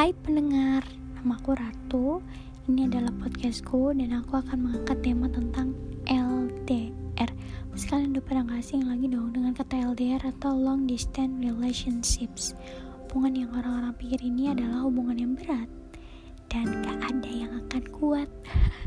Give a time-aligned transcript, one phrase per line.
[0.00, 0.80] Hai pendengar,
[1.20, 2.24] nama aku Ratu.
[2.72, 5.76] Ini adalah podcastku dan aku akan mengangkat tema tentang
[6.08, 7.28] LDR.
[7.68, 12.56] Pasti kalian udah gak asing lagi dong dengan kata LDR atau long distance relationships.
[13.12, 15.68] Hubungan yang orang-orang pikir ini adalah hubungan yang berat
[16.50, 18.28] dan gak ada yang akan kuat.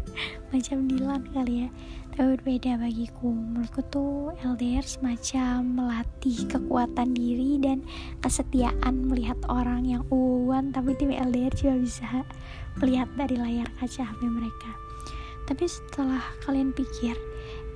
[0.52, 1.70] Macam Dilan kali ya.
[2.14, 3.34] Tapi berbeda bagiku.
[3.34, 7.82] Menurutku tuh LDR semacam melatih kekuatan diri dan
[8.22, 12.10] kesetiaan melihat orang yang uwan tapi tim LDR juga bisa
[12.78, 14.72] melihat dari layar kaca HP mereka.
[15.50, 17.18] Tapi setelah kalian pikir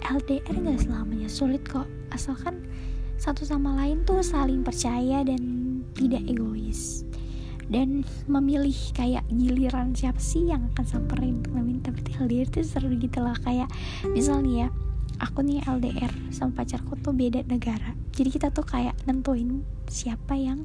[0.06, 1.90] LDR gak selamanya sulit kok.
[2.14, 2.62] Asalkan
[3.18, 5.42] satu sama lain tuh saling percaya dan
[5.98, 7.07] tidak egois
[7.68, 13.20] dan memilih kayak giliran siapa sih yang akan samperin meminta berarti LDR tuh seru gitu
[13.20, 13.36] loh.
[13.44, 13.68] Kayak
[14.12, 14.70] misalnya ya
[15.20, 17.96] aku nih LDR sama pacarku tuh beda negara.
[18.16, 20.64] Jadi kita tuh kayak nentuin siapa yang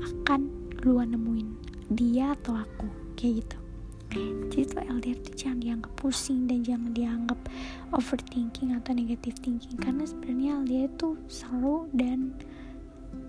[0.00, 0.48] akan
[0.80, 1.48] duluan nemuin
[1.92, 3.56] dia atau aku kayak gitu.
[4.50, 7.38] Jadi tuh LDR tuh jangan dianggap pusing dan jangan dianggap
[7.94, 9.78] overthinking atau negative thinking.
[9.78, 12.34] Karena sebenarnya LDR tuh seru dan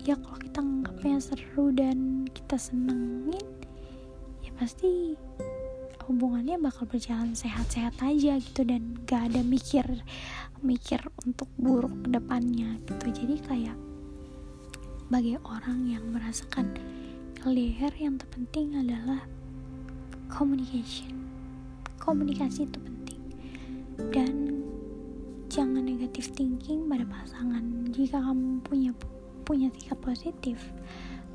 [0.02, 3.46] ya kalau kita nganggapnya seru dan kita senengin
[4.42, 5.14] ya pasti
[6.10, 9.86] hubungannya bakal berjalan sehat-sehat aja gitu dan gak ada mikir
[10.62, 13.06] mikir untuk buruk ke depannya gitu.
[13.10, 13.78] Jadi kayak
[15.10, 16.72] bagi orang yang merasakan
[17.42, 19.26] LDR yang terpenting adalah
[20.30, 21.26] communication.
[21.98, 23.22] Komunikasi itu penting.
[24.14, 24.34] Dan
[25.50, 27.90] jangan negatif thinking pada pasangan.
[27.92, 28.90] Jika kamu punya
[29.42, 30.58] punya sikap positif,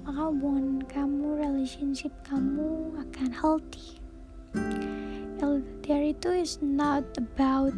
[0.08, 3.99] maka hubungan kamu, relationship kamu akan healthy.
[5.38, 7.75] LDR itu is not about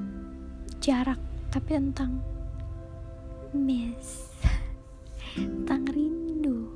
[0.79, 2.21] jarak, tapi tentang
[3.51, 4.29] miss,
[5.35, 6.69] tentang rindu,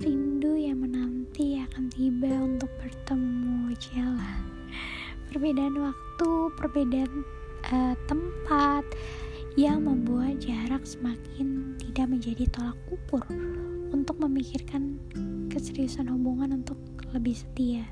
[0.00, 4.40] rindu yang menanti akan tiba untuk bertemu, jelas.
[5.28, 7.12] Perbedaan waktu, perbedaan
[7.72, 8.84] uh, tempat,
[9.56, 13.24] yang membuat jarak semakin tidak menjadi tolak ukur
[13.92, 14.96] untuk memikirkan
[15.52, 16.80] keseriusan hubungan untuk
[17.12, 17.84] lebih setia.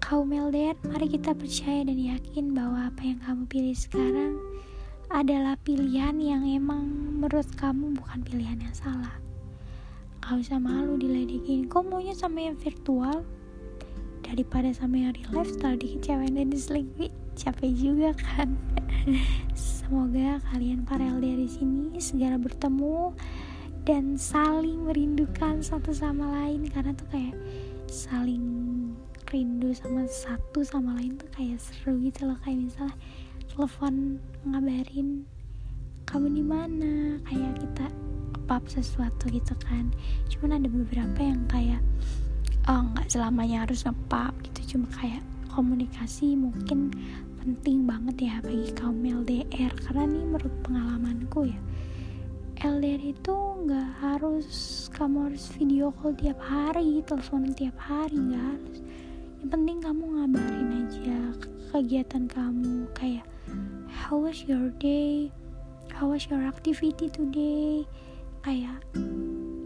[0.00, 4.36] Kaum LDR, mari kita percaya dan yakin bahwa apa yang kamu pilih sekarang
[5.12, 6.88] adalah pilihan yang emang
[7.20, 9.16] menurut kamu bukan pilihan yang salah.
[10.24, 13.24] Gak usah malu diledekin, kok maunya sama yang virtual?
[14.24, 18.56] Daripada sama yang real life setelah dikecewain dan diselingkuhi, capek juga kan?
[19.52, 23.12] Semoga kalian para LDR di sini segera bertemu
[23.84, 26.70] dan saling merindukan satu sama lain.
[26.72, 27.36] Karena tuh kayak
[27.90, 28.46] saling
[29.28, 32.38] rindu sama satu sama lain tuh kayak seru gitu loh.
[32.46, 32.96] Kayak misalnya
[33.50, 35.26] telepon ngabarin
[36.08, 37.20] kamu di mana?
[37.28, 37.86] Kayak kita
[38.48, 39.92] pap sesuatu gitu kan.
[40.32, 41.82] Cuman ada beberapa yang kayak
[42.70, 44.78] oh nggak selamanya harus ngepap gitu.
[44.78, 45.20] Cuma kayak
[45.54, 46.90] komunikasi mungkin
[47.44, 51.60] penting banget ya bagi kaum LDR karena nih menurut pengalamanku ya
[52.64, 53.36] LDR itu
[53.68, 54.48] nggak harus
[54.96, 58.78] kamu harus video call tiap hari telepon tiap hari nggak harus.
[59.44, 61.20] Yang penting kamu ngabarin aja
[61.76, 63.28] kegiatan kamu kayak
[63.92, 65.28] how was your day?
[65.92, 67.84] How was your activity today?
[68.40, 68.80] Kayak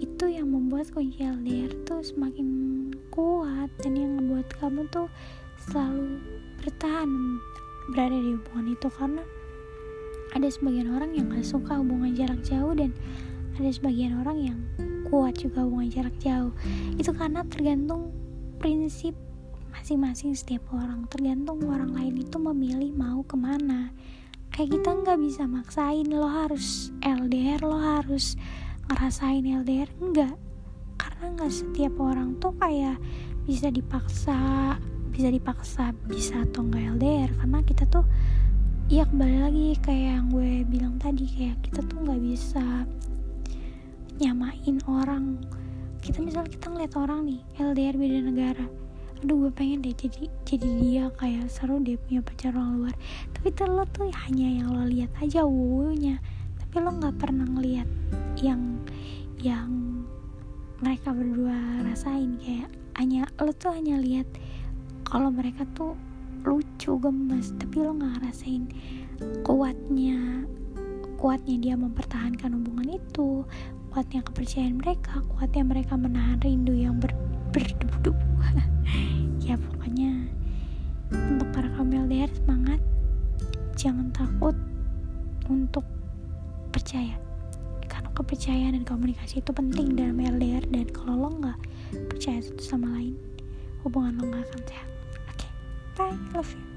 [0.02, 2.48] itu yang membuat kunci LDR tuh semakin
[3.14, 5.06] kuat dan yang membuat kamu tuh
[5.70, 6.18] selalu
[6.66, 7.38] bertahan
[7.92, 9.22] berada di hubungan itu karena
[10.36, 12.92] ada sebagian orang yang gak suka hubungan jarak jauh dan
[13.56, 14.58] ada sebagian orang yang
[15.08, 16.52] kuat juga hubungan jarak jauh.
[17.00, 18.12] Itu karena tergantung
[18.60, 19.16] prinsip
[19.72, 21.08] masing-masing setiap orang.
[21.08, 23.90] Tergantung orang lain itu memilih mau ke mana.
[24.52, 28.36] Kayak kita nggak bisa maksain lo harus LDR lo harus
[28.88, 30.32] ngerasain LDR enggak
[30.96, 32.96] karena nggak setiap orang tuh kayak
[33.44, 34.36] bisa dipaksa
[35.18, 38.06] bisa dipaksa bisa atau enggak LDR karena kita tuh
[38.86, 42.86] ya kembali lagi kayak yang gue bilang tadi kayak kita tuh nggak bisa
[44.22, 45.42] nyamain orang.
[45.98, 48.66] Kita misal kita ngeliat orang nih LDR beda negara.
[49.18, 52.94] Aduh gue pengen deh jadi jadi dia kayak seru deh punya pacar orang luar.
[53.34, 56.22] Tapi lo tuh hanya yang lo lihat aja wunya
[56.62, 57.90] tapi lo nggak pernah ngeliat
[58.38, 58.62] yang
[59.42, 59.98] yang
[60.78, 62.38] mereka berdua rasain.
[62.38, 62.70] Kayak
[63.02, 64.30] hanya lo tuh hanya lihat
[65.08, 65.96] kalau mereka tuh
[66.44, 68.68] lucu gemes tapi lo nggak ngerasain
[69.42, 70.44] kuatnya
[71.18, 73.42] kuatnya dia mempertahankan hubungan itu
[73.90, 77.10] kuatnya kepercayaan mereka kuatnya mereka menahan rindu yang ber
[77.52, 78.20] berdebu-debu.
[79.48, 80.28] Ya pokoknya
[81.08, 82.80] untuk para kaum LDR semangat.
[83.80, 84.52] Jangan takut
[85.48, 85.88] untuk
[86.68, 87.16] percaya.
[87.88, 91.58] Karena kepercayaan dan komunikasi itu penting dalam LDR dan kalau lo nggak
[92.12, 93.16] percaya satu sama lain
[93.80, 94.88] hubungan lo gak akan sehat
[95.98, 96.67] 拜，老师。